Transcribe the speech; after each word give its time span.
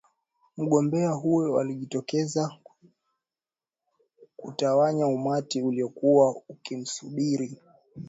Mgombea 0.57 1.11
huyo 1.13 1.59
alijitokeza 1.59 2.57
kutawanya 4.37 5.07
umati 5.07 5.61
uliokuwa 5.61 6.35
ukimsubiri 6.49 7.57